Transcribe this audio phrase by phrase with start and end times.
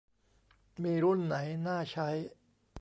[0.83, 1.35] มีรุ่นไหน
[1.67, 2.07] น่าใช้